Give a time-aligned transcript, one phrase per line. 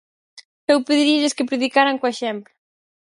[0.71, 2.51] Eu pediríalles que predicaran co exemplo.